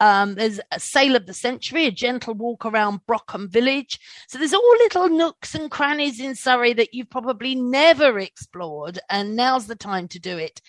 Um, 0.00 0.34
there's 0.34 0.60
a 0.70 0.80
Sale 0.80 1.16
of 1.16 1.26
the 1.26 1.34
Century, 1.34 1.86
a 1.86 1.90
gentle 1.90 2.34
walk 2.34 2.66
around 2.66 3.00
Brockham 3.08 3.48
Village. 3.48 3.98
So 4.28 4.38
there's 4.38 4.54
all 4.54 4.76
little 4.78 5.08
nooks 5.08 5.54
and 5.54 5.70
crannies 5.70 6.20
in 6.20 6.34
Surrey 6.34 6.72
that 6.74 6.94
you've 6.94 7.10
probably 7.10 7.54
never 7.54 8.18
explored, 8.18 8.98
and 9.08 9.36
now's 9.36 9.66
the 9.66 9.76
time 9.76 10.08
to 10.08 10.18
do 10.18 10.36
it. 10.36 10.60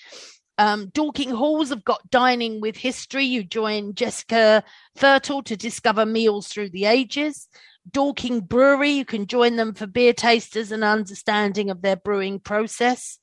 Um, 0.58 0.90
Dorking 0.94 1.32
Halls 1.32 1.70
have 1.70 1.84
got 1.84 2.10
Dining 2.10 2.62
with 2.62 2.78
History. 2.78 3.26
You 3.26 3.44
join 3.44 3.94
Jessica 3.94 4.64
Fertile 4.96 5.44
to 5.44 5.58
discover 5.58 6.06
meals 6.06 6.48
through 6.48 6.70
the 6.70 6.86
ages. 6.86 7.48
Dorking 7.92 8.42
Brewery, 8.42 8.92
you 8.92 9.06
can 9.06 9.28
join 9.28 9.58
them 9.58 9.74
for 9.74 9.86
beer 9.86 10.14
tasters 10.14 10.72
and 10.72 10.84
understanding 10.84 11.70
of 11.70 11.82
their 11.82 11.98
brewing 11.98 12.40
process. 12.40 13.20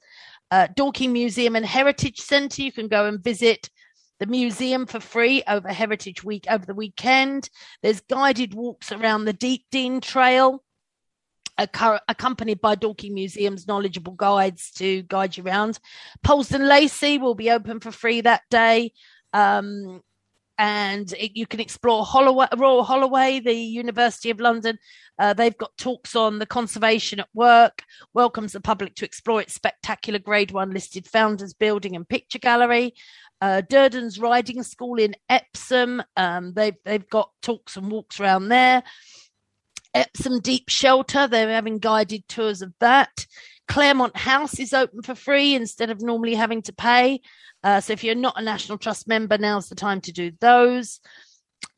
Uh, 0.51 0.69
Dorking 0.77 1.13
Museum 1.13 1.57
and 1.57 1.65
Heritage 1.65 2.21
Centre, 2.21 2.63
you 2.63 2.71
can 2.71 2.89
go 2.89 3.07
and 3.07 3.25
visit 3.25 3.71
the 4.21 4.27
museum 4.27 4.87
for 4.87 5.01
free 5.01 5.43
over 5.49 5.69
Heritage 5.69 6.23
Week 6.23 6.45
over 6.49 6.65
the 6.65 6.75
weekend. 6.75 7.49
There's 7.83 8.01
guided 8.03 8.55
walks 8.55 8.93
around 8.93 9.25
the 9.25 9.35
Deepdene 9.35 10.01
Trail 10.01 10.63
accompanied 11.59 12.61
by 12.61 12.75
Dorking 12.75 13.15
Museum's 13.15 13.67
knowledgeable 13.67 14.15
guides 14.15 14.71
to 14.73 15.03
guide 15.03 15.37
you 15.37 15.45
around. 15.45 15.79
Polesden 16.25 16.67
Lacey 16.67 17.19
will 17.19 17.35
be 17.35 17.51
open 17.51 17.81
for 17.81 17.93
free 17.93 18.21
that 18.23 18.43
day. 18.51 18.93
Um, 19.33 20.03
and 20.59 21.13
it, 21.15 21.33
you 21.35 21.47
can 21.47 21.61
explore 21.61 22.05
Holloway, 22.05 22.47
Royal 22.57 22.85
Holloway, 22.85 23.41
the 23.41 23.55
University 23.55 24.31
of 24.31 24.41
London. 24.41 24.79
Uh, 25.19 25.35
they've 25.35 25.57
got 25.57 25.77
talks 25.77 26.15
on 26.15 26.39
the 26.39 26.47
conservation 26.47 27.21
at 27.21 27.29
work, 27.35 27.83
welcomes 28.15 28.53
the 28.53 28.61
public 28.61 28.95
to 28.97 29.05
explore 29.05 29.41
its 29.41 29.55
spectacular 29.55 30.19
Grade 30.19 30.53
1 30.53 30.71
listed 30.71 31.07
founders 31.07 31.55
building 31.55 31.97
and 31.97 32.09
picture 32.09 32.39
gallery. 32.39 32.95
Uh, 33.41 33.63
Durdans 33.69 34.21
Riding 34.21 34.63
School 34.63 35.01
in 35.01 35.17
Epsom, 35.29 36.03
um, 36.17 36.53
they've, 36.55 36.77
they've 36.85 37.09
got 37.09 37.31
talks 37.43 37.77
and 37.77 37.91
walks 37.91 38.21
around 38.21 38.49
there. 38.49 38.85
Epsom 39.95 40.41
Deep 40.41 40.69
Shelter, 40.69 41.27
they're 41.27 41.49
having 41.49 41.79
guided 41.79 42.27
tours 42.29 42.63
of 42.63 42.73
that. 42.81 43.27
Claremont 43.69 44.17
House 44.17 44.59
is 44.59 44.73
open 44.73 45.03
for 45.03 45.15
free 45.15 45.55
instead 45.55 45.91
of 45.91 46.03
normally 46.03 46.35
having 46.35 46.63
to 46.63 46.73
pay. 46.73 47.21
Uh, 47.63 47.81
so 47.81 47.93
if 47.93 48.03
you're 48.03 48.15
not 48.15 48.39
a 48.39 48.43
National 48.43 48.79
Trust 48.79 49.07
member, 49.07 49.39
now's 49.39 49.69
the 49.69 49.75
time 49.75 50.01
to 50.03 50.13
do 50.13 50.33
those. 50.41 51.01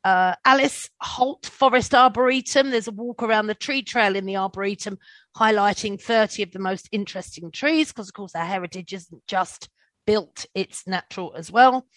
Uh, 0.03 0.35
Alice 0.45 0.89
Holt 0.99 1.45
Forest 1.45 1.93
Arboretum, 1.93 2.69
there's 2.69 2.87
a 2.87 2.91
walk 2.91 3.23
around 3.23 3.47
the 3.47 3.55
tree 3.55 3.81
trail 3.81 4.15
in 4.15 4.25
the 4.25 4.37
Arboretum 4.37 4.97
highlighting 5.37 6.01
30 6.01 6.43
of 6.43 6.51
the 6.51 6.59
most 6.59 6.89
interesting 6.91 7.51
trees 7.51 7.89
because, 7.89 8.09
of 8.09 8.13
course, 8.13 8.35
our 8.35 8.45
heritage 8.45 8.93
isn't 8.93 9.25
just 9.27 9.69
built, 10.05 10.45
it's 10.53 10.87
natural 10.87 11.33
as 11.35 11.51
well. 11.51 11.87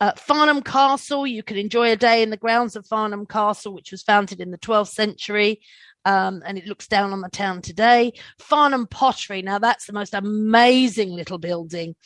Uh, 0.00 0.12
Farnham 0.12 0.62
Castle, 0.62 1.26
you 1.26 1.42
can 1.42 1.56
enjoy 1.56 1.92
a 1.92 1.96
day 1.96 2.22
in 2.22 2.30
the 2.30 2.36
grounds 2.36 2.76
of 2.76 2.86
Farnham 2.86 3.26
Castle, 3.26 3.74
which 3.74 3.90
was 3.90 4.02
founded 4.02 4.40
in 4.40 4.50
the 4.50 4.58
12th 4.58 4.88
century. 4.88 5.60
Um, 6.04 6.42
and 6.46 6.56
it 6.56 6.66
looks 6.66 6.86
down 6.86 7.12
on 7.12 7.20
the 7.20 7.28
town 7.28 7.62
today. 7.62 8.12
Farnham 8.38 8.86
Pottery, 8.86 9.42
now 9.42 9.58
that's 9.58 9.86
the 9.86 9.92
most 9.92 10.14
amazing 10.14 11.10
little 11.10 11.38
building 11.38 11.96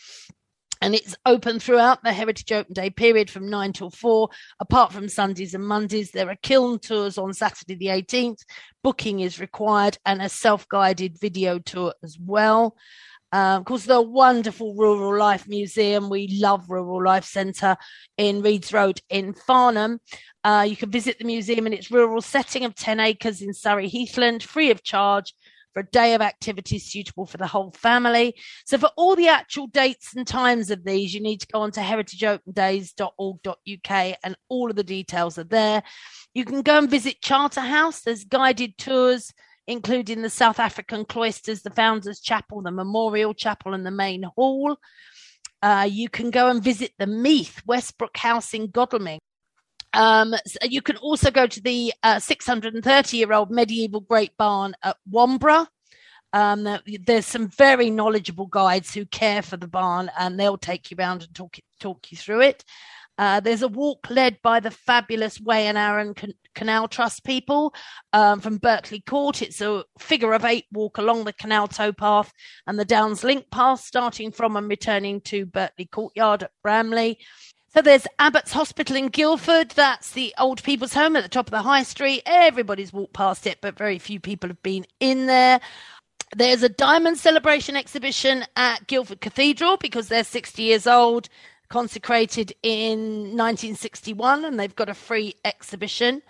and 0.83 0.95
it's 0.95 1.15
open 1.27 1.59
throughout 1.59 2.03
the 2.03 2.13
Heritage 2.13 2.53
Open 2.53 2.73
Day 2.73 2.91
period 2.91 3.29
from 3.29 3.51
9 3.51 3.73
till 3.73 3.91
4. 3.91 4.29
Apart 4.61 4.93
from 4.93 5.09
Sundays 5.09 5.55
and 5.55 5.67
Mondays, 5.67 6.11
there 6.11 6.31
are 6.31 6.37
kiln 6.43 6.79
tours 6.79 7.19
on 7.19 7.35
Saturday 7.35 7.75
the 7.75 7.87
18th. 7.87 8.45
Booking 8.83 9.21
is 9.21 9.41
required 9.41 9.99
and 10.07 10.23
a 10.23 10.29
self 10.29 10.67
guided 10.69 11.21
video 11.21 11.59
tour 11.59 11.95
as 12.03 12.19
well. 12.19 12.77
Um, 13.33 13.61
of 13.61 13.65
course, 13.65 13.85
the 13.85 14.03
wonderful 14.03 14.75
Rural 14.75 15.19
Life 15.19 15.49
Museum. 15.49 16.11
We 16.11 16.39
love 16.41 16.69
Rural 16.69 17.05
Life 17.05 17.25
Centre 17.25 17.77
in 18.17 18.43
Reeds 18.43 18.73
Road 18.73 19.01
in 19.09 19.35
Farnham. 19.35 20.01
Uh, 20.43 20.67
you 20.69 20.77
can 20.77 20.91
visit 20.91 21.19
the 21.19 21.25
museum 21.25 21.67
in 21.67 21.73
its 21.73 21.91
rural 21.91 22.23
setting 22.23 22.65
of 22.65 22.75
10 22.75 22.99
acres 22.99 23.43
in 23.43 23.53
Surrey 23.53 23.89
Heathland, 23.89 24.43
free 24.43 24.71
of 24.71 24.83
charge 24.83 25.35
for 25.73 25.81
a 25.81 25.87
day 25.87 26.15
of 26.15 26.21
activities 26.21 26.91
suitable 26.91 27.27
for 27.27 27.37
the 27.37 27.47
whole 27.47 27.71
family. 27.73 28.35
So, 28.67 28.79
for 28.79 28.91
all 28.97 29.15
the 29.15 29.29
actual 29.29 29.69
dates 29.69 30.17
and 30.17 30.27
times 30.27 30.71
of 30.71 30.85
these, 30.85 31.15
you 31.15 31.21
need 31.21 31.43
to 31.43 31.47
go 31.47 31.61
on 31.61 31.71
to 31.73 31.81
heritageopendays.org.uk 31.81 34.17
and 34.25 34.37
all 34.49 34.71
of 34.71 34.77
the 34.77 34.83
details 34.83 35.39
are 35.39 35.45
there. 35.45 35.85
You 36.35 36.45
can 36.45 36.63
go 36.63 36.79
and 36.79 36.91
visit 36.91 37.23
Charterhouse, 37.23 38.01
there's 38.01 38.25
guided 38.25 38.77
tours 38.79 39.33
including 39.71 40.21
the 40.21 40.29
South 40.31 40.59
African 40.59 41.05
cloisters, 41.05 41.63
the 41.63 41.71
Founders 41.71 42.21
Chapel, 42.21 42.61
the 42.61 42.73
Memorial 42.73 43.33
Chapel, 43.33 43.73
and 43.73 43.87
the 43.87 43.93
main 43.93 44.25
hall. 44.35 44.77
Uh, 45.63 45.87
you 45.89 46.09
can 46.09 46.31
go 46.31 46.49
and 46.49 46.63
visit 46.63 46.93
the 46.99 47.07
Meath 47.07 47.63
Westbrook 47.65 48.17
House 48.17 48.53
in 48.53 48.67
Godalming. 48.67 49.21
Um, 49.93 50.35
so 50.45 50.59
you 50.63 50.83
can 50.83 50.97
also 50.97 51.31
go 51.31 51.47
to 51.47 51.61
the 51.61 51.93
630 52.19 52.83
uh, 52.83 53.03
year 53.17 53.33
old 53.33 53.53
medieval 53.53 54.01
Great 54.01 54.37
Barn 54.37 54.75
at 54.83 54.97
Wanborough. 55.09 55.69
Um, 56.33 56.67
there's 57.07 57.27
some 57.27 57.49
very 57.49 57.91
knowledgeable 57.91 58.47
guides 58.47 58.93
who 58.93 59.05
care 59.07 59.43
for 59.43 59.57
the 59.57 59.69
barn 59.69 60.11
and 60.19 60.39
they'll 60.39 60.59
take 60.59 60.91
you 60.91 60.97
around 60.99 61.23
and 61.23 61.35
talk, 61.35 61.57
talk 61.79 62.11
you 62.11 62.17
through 62.17 62.43
it. 62.43 62.65
Uh, 63.21 63.39
there's 63.39 63.61
a 63.61 63.69
walk 63.69 64.09
led 64.09 64.41
by 64.41 64.61
the 64.61 64.71
fabulous 64.71 65.39
Wey 65.39 65.67
and 65.67 65.77
Arun 65.77 66.15
Can- 66.15 66.33
Canal 66.55 66.89
Trust 66.89 67.23
people 67.23 67.75
um, 68.15 68.41
from 68.41 68.57
Berkeley 68.57 69.01
Court. 69.01 69.43
It's 69.43 69.61
a 69.61 69.85
figure 69.99 70.33
of 70.33 70.47
eight 70.47 70.65
walk 70.73 70.97
along 70.97 71.25
the 71.25 71.35
canal 71.35 71.69
towpath 71.69 72.33
and 72.67 72.79
the 72.79 72.85
Downs 72.87 73.23
Link 73.23 73.51
path, 73.51 73.81
starting 73.81 74.33
from 74.33 74.57
and 74.57 74.71
returning 74.71 75.21
to 75.21 75.45
Berkeley 75.45 75.85
Courtyard 75.85 76.45
at 76.45 76.53
Bramley. 76.63 77.19
So 77.75 77.83
there's 77.83 78.07
Abbott's 78.19 78.55
Hospital 78.55 78.97
in 78.97 79.09
Guildford. 79.09 79.73
That's 79.73 80.13
the 80.13 80.35
old 80.39 80.63
people's 80.63 80.95
home 80.95 81.15
at 81.15 81.23
the 81.23 81.29
top 81.29 81.47
of 81.47 81.51
the 81.51 81.61
high 81.61 81.83
street. 81.83 82.23
Everybody's 82.25 82.91
walked 82.91 83.13
past 83.13 83.47
it, 83.47 83.59
but 83.61 83.77
very 83.77 83.99
few 83.99 84.19
people 84.19 84.49
have 84.49 84.63
been 84.63 84.87
in 84.99 85.27
there. 85.27 85.61
There's 86.35 86.63
a 86.63 86.71
diamond 86.71 87.19
celebration 87.19 87.77
exhibition 87.77 88.47
at 88.57 88.87
Guildford 88.87 89.21
Cathedral 89.21 89.77
because 89.77 90.09
they're 90.09 90.25
60 90.25 90.63
years 90.63 90.87
old 90.87 91.29
consecrated 91.71 92.53
in 92.63 93.37
1961, 93.37 94.45
and 94.45 94.61
they've 94.61 94.77
got 94.77 94.89
a 94.89 94.95
free 94.95 95.35
exhibition. 95.45 96.23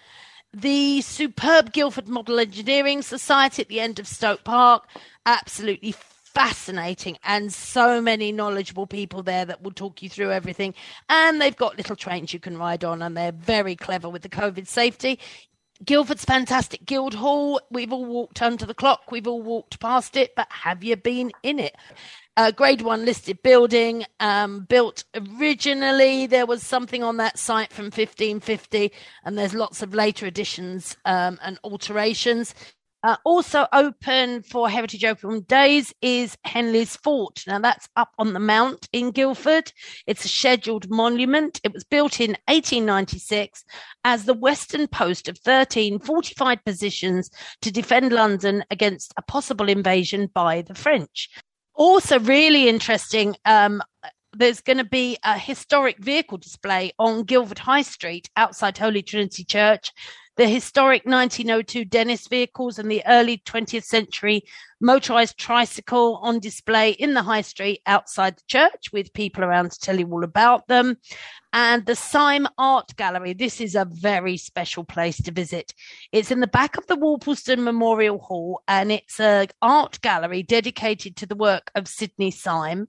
The 0.52 1.00
superb 1.00 1.72
Guildford 1.72 2.08
Model 2.08 2.38
Engineering 2.38 3.02
Society 3.02 3.62
at 3.62 3.68
the 3.68 3.80
end 3.80 3.98
of 3.98 4.06
Stoke 4.06 4.44
Park, 4.44 4.86
absolutely 5.26 5.92
fascinating, 5.92 7.18
and 7.24 7.52
so 7.52 8.00
many 8.00 8.30
knowledgeable 8.30 8.86
people 8.86 9.22
there 9.22 9.44
that 9.44 9.62
will 9.62 9.72
talk 9.72 10.02
you 10.02 10.08
through 10.08 10.30
everything. 10.30 10.74
And 11.08 11.40
they've 11.40 11.56
got 11.56 11.76
little 11.76 11.96
trains 11.96 12.32
you 12.32 12.40
can 12.40 12.58
ride 12.58 12.84
on, 12.84 13.02
and 13.02 13.16
they're 13.16 13.32
very 13.32 13.76
clever 13.76 14.08
with 14.08 14.22
the 14.22 14.28
COVID 14.28 14.66
safety. 14.66 15.18
Guildford's 15.84 16.24
fantastic 16.24 16.84
Guildhall. 16.84 17.60
We've 17.70 17.92
all 17.92 18.04
walked 18.04 18.42
under 18.42 18.66
the 18.66 18.74
clock. 18.74 19.10
We've 19.10 19.26
all 19.26 19.40
walked 19.40 19.80
past 19.80 20.14
it, 20.16 20.34
but 20.36 20.46
have 20.50 20.84
you 20.84 20.96
been 20.96 21.32
in 21.42 21.58
it? 21.58 21.74
A 22.36 22.52
grade 22.52 22.82
one 22.82 23.04
listed 23.04 23.42
building, 23.42 24.04
um, 24.20 24.64
built 24.68 25.04
originally. 25.14 26.26
There 26.26 26.46
was 26.46 26.62
something 26.62 27.02
on 27.02 27.16
that 27.18 27.38
site 27.38 27.72
from 27.72 27.86
1550, 27.86 28.92
and 29.24 29.36
there's 29.36 29.52
lots 29.52 29.82
of 29.82 29.94
later 29.94 30.26
additions 30.26 30.96
um, 31.04 31.38
and 31.42 31.58
alterations. 31.64 32.54
Uh, 33.02 33.16
also 33.24 33.66
open 33.72 34.42
for 34.42 34.68
Heritage 34.68 35.04
Open 35.04 35.40
Days 35.40 35.94
is 36.02 36.36
Henley's 36.44 36.96
Fort. 36.96 37.42
Now 37.46 37.58
that's 37.58 37.88
up 37.96 38.10
on 38.18 38.34
the 38.34 38.40
Mount 38.40 38.88
in 38.92 39.10
Guildford. 39.10 39.72
It's 40.06 40.24
a 40.26 40.28
scheduled 40.28 40.90
monument. 40.90 41.60
It 41.64 41.72
was 41.72 41.84
built 41.84 42.20
in 42.20 42.36
1896 42.48 43.64
as 44.04 44.24
the 44.24 44.34
western 44.34 44.86
post 44.86 45.28
of 45.28 45.38
13 45.38 45.98
fortified 46.00 46.62
positions 46.64 47.30
to 47.62 47.72
defend 47.72 48.12
London 48.12 48.64
against 48.70 49.14
a 49.16 49.22
possible 49.22 49.70
invasion 49.70 50.28
by 50.34 50.60
the 50.60 50.74
French. 50.74 51.30
Also, 51.80 52.20
really 52.20 52.68
interesting. 52.68 53.36
Um, 53.46 53.80
there's 54.34 54.60
going 54.60 54.76
to 54.76 54.84
be 54.84 55.16
a 55.24 55.38
historic 55.38 55.96
vehicle 55.96 56.36
display 56.36 56.92
on 56.98 57.24
Guildford 57.24 57.60
High 57.60 57.80
Street 57.80 58.28
outside 58.36 58.76
Holy 58.76 59.00
Trinity 59.00 59.44
Church 59.44 59.90
the 60.40 60.48
historic 60.48 61.04
1902 61.04 61.84
Dennis 61.84 62.26
vehicles 62.26 62.78
and 62.78 62.90
the 62.90 63.02
early 63.06 63.36
20th 63.38 63.84
century 63.84 64.42
motorized 64.80 65.36
tricycle 65.36 66.18
on 66.22 66.40
display 66.40 66.90
in 66.90 67.14
the 67.14 67.22
high 67.22 67.42
street 67.42 67.80
outside 67.86 68.36
the 68.36 68.42
church 68.48 68.92
with 68.92 69.12
people 69.12 69.44
around 69.44 69.70
to 69.72 69.78
tell 69.78 69.98
you 69.98 70.06
all 70.10 70.24
about 70.24 70.66
them. 70.68 70.96
And 71.52 71.84
the 71.84 71.96
Sime 71.96 72.46
Art 72.58 72.94
Gallery. 72.96 73.32
This 73.32 73.60
is 73.60 73.74
a 73.74 73.84
very 73.84 74.36
special 74.36 74.84
place 74.84 75.20
to 75.22 75.32
visit. 75.32 75.74
It's 76.12 76.30
in 76.30 76.38
the 76.38 76.46
back 76.46 76.76
of 76.76 76.86
the 76.86 76.96
Worplesdon 76.96 77.64
Memorial 77.64 78.18
Hall 78.18 78.62
and 78.68 78.92
it's 78.92 79.18
an 79.18 79.48
art 79.60 80.00
gallery 80.00 80.44
dedicated 80.44 81.16
to 81.16 81.26
the 81.26 81.34
work 81.34 81.72
of 81.74 81.88
Sidney 81.88 82.30
Sime. 82.30 82.86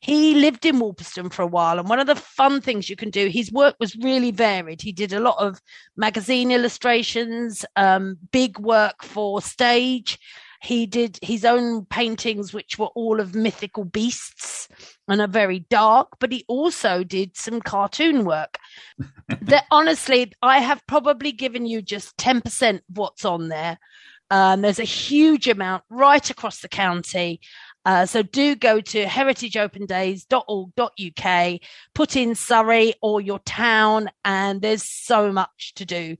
He 0.00 0.34
lived 0.34 0.66
in 0.66 0.80
Worplesdon 0.80 1.32
for 1.32 1.42
a 1.42 1.46
while. 1.46 1.78
And 1.78 1.88
one 1.88 2.00
of 2.00 2.08
the 2.08 2.16
fun 2.16 2.60
things 2.60 2.90
you 2.90 2.96
can 2.96 3.10
do, 3.10 3.28
his 3.28 3.52
work 3.52 3.76
was 3.78 3.96
really 3.96 4.32
varied. 4.32 4.82
He 4.82 4.92
did 4.92 5.12
a 5.12 5.20
lot 5.20 5.38
of 5.38 5.60
magazine 5.96 6.50
illustrations, 6.50 7.64
um, 7.76 8.18
big 8.32 8.58
work 8.58 9.04
for 9.04 9.40
stage. 9.40 10.18
He 10.62 10.86
did 10.86 11.18
his 11.22 11.44
own 11.44 11.86
paintings, 11.86 12.52
which 12.52 12.78
were 12.78 12.88
all 12.88 13.18
of 13.18 13.34
mythical 13.34 13.84
beasts 13.84 14.68
and 15.08 15.20
are 15.20 15.26
very 15.26 15.60
dark, 15.70 16.08
but 16.18 16.32
he 16.32 16.44
also 16.48 17.02
did 17.02 17.36
some 17.36 17.60
cartoon 17.60 18.24
work. 18.24 18.58
that 19.42 19.64
honestly, 19.70 20.32
I 20.42 20.58
have 20.58 20.86
probably 20.86 21.32
given 21.32 21.64
you 21.66 21.80
just 21.80 22.16
10% 22.18 22.74
of 22.74 22.82
what's 22.88 23.24
on 23.24 23.48
there. 23.48 23.78
Um, 24.30 24.60
there's 24.60 24.78
a 24.78 24.84
huge 24.84 25.48
amount 25.48 25.82
right 25.90 26.30
across 26.30 26.60
the 26.60 26.68
county. 26.68 27.40
Uh, 27.84 28.06
so 28.06 28.22
do 28.22 28.54
go 28.54 28.80
to 28.80 29.04
heritageopendays.org.uk, 29.04 31.60
put 31.94 32.16
in 32.16 32.34
Surrey 32.34 32.94
or 33.00 33.20
your 33.20 33.38
town, 33.40 34.08
and 34.24 34.62
there's 34.62 34.84
so 34.84 35.32
much 35.32 35.74
to 35.74 35.84
do. 35.84 36.16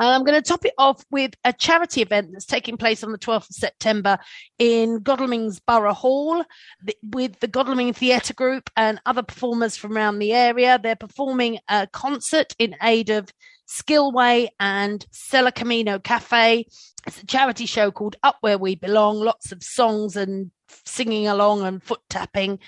And 0.00 0.08
I'm 0.08 0.24
going 0.24 0.40
to 0.40 0.48
top 0.48 0.64
it 0.64 0.74
off 0.78 1.04
with 1.10 1.32
a 1.44 1.52
charity 1.52 2.02
event 2.02 2.30
that's 2.30 2.46
taking 2.46 2.76
place 2.76 3.02
on 3.02 3.10
the 3.10 3.18
12th 3.18 3.50
of 3.50 3.56
September 3.56 4.18
in 4.58 5.00
Godalming's 5.00 5.58
Borough 5.58 5.92
Hall 5.92 6.44
with 7.02 7.40
the 7.40 7.48
Godalming 7.48 7.92
Theatre 7.92 8.34
Group 8.34 8.70
and 8.76 9.00
other 9.06 9.24
performers 9.24 9.76
from 9.76 9.96
around 9.96 10.20
the 10.20 10.32
area. 10.32 10.78
They're 10.80 10.94
performing 10.94 11.58
a 11.68 11.88
concert 11.88 12.54
in 12.60 12.76
aid 12.80 13.10
of 13.10 13.28
Skillway 13.66 14.50
and 14.60 15.04
Sella 15.10 15.50
Camino 15.50 15.98
Cafe. 15.98 16.66
It's 17.06 17.22
a 17.22 17.26
charity 17.26 17.66
show 17.66 17.90
called 17.90 18.16
Up 18.22 18.36
Where 18.40 18.58
We 18.58 18.74
Belong. 18.74 19.18
Lots 19.18 19.52
of 19.52 19.62
songs 19.62 20.16
and 20.16 20.50
singing 20.84 21.28
along 21.28 21.62
and 21.62 21.82
foot 21.82 22.00
tapping. 22.08 22.58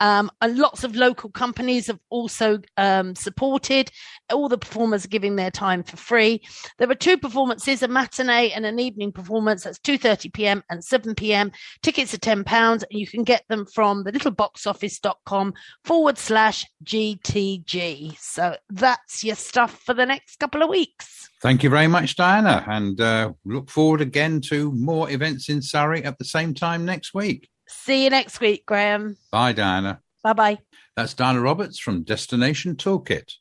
Um, 0.00 0.30
and 0.40 0.56
lots 0.56 0.84
of 0.84 0.96
local 0.96 1.30
companies 1.30 1.88
have 1.88 1.98
also 2.08 2.60
um, 2.76 3.14
supported. 3.14 3.90
All 4.30 4.48
the 4.48 4.58
performers 4.58 5.04
are 5.04 5.08
giving 5.08 5.36
their 5.36 5.50
time 5.50 5.82
for 5.82 5.96
free. 5.96 6.42
There 6.78 6.90
are 6.90 6.94
two 6.94 7.18
performances, 7.18 7.82
a 7.82 7.88
matinee 7.88 8.50
and 8.50 8.64
an 8.64 8.78
evening 8.78 9.12
performance. 9.12 9.64
That's 9.64 9.78
2.30 9.80 10.32
p.m. 10.32 10.62
and 10.70 10.82
7 10.82 11.14
p.m. 11.14 11.52
Tickets 11.82 12.14
are 12.14 12.18
£10 12.18 12.46
and 12.72 12.84
you 12.90 13.06
can 13.06 13.24
get 13.24 13.44
them 13.48 13.66
from 13.66 14.04
the 14.04 14.12
littleboxoffice.com 14.12 15.54
forward 15.84 16.18
slash 16.18 16.66
GTG. 16.84 18.18
So 18.18 18.56
that's 18.70 19.24
your 19.24 19.36
stuff 19.36 19.82
for 19.84 19.94
the 19.94 20.06
next 20.06 20.38
couple 20.38 20.62
of 20.62 20.70
weeks. 20.70 21.29
Thank 21.42 21.62
you 21.62 21.70
very 21.70 21.86
much, 21.86 22.16
Diana, 22.16 22.64
and 22.68 23.00
uh, 23.00 23.32
look 23.46 23.70
forward 23.70 24.02
again 24.02 24.42
to 24.42 24.72
more 24.72 25.10
events 25.10 25.48
in 25.48 25.62
Surrey 25.62 26.04
at 26.04 26.18
the 26.18 26.24
same 26.24 26.52
time 26.52 26.84
next 26.84 27.14
week. 27.14 27.48
See 27.66 28.04
you 28.04 28.10
next 28.10 28.40
week, 28.40 28.66
Graham. 28.66 29.16
Bye, 29.32 29.52
Diana. 29.52 30.00
Bye 30.22 30.32
bye. 30.34 30.58
That's 30.96 31.14
Diana 31.14 31.40
Roberts 31.40 31.78
from 31.78 32.02
Destination 32.02 32.76
Toolkit. 32.76 33.36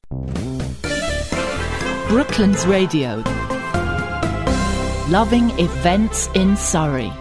Brooklands 2.08 2.66
Radio. 2.66 3.22
Loving 5.10 5.50
events 5.60 6.30
in 6.36 6.56
Surrey. 6.56 7.12